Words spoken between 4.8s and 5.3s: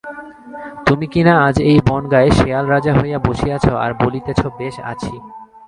আছি!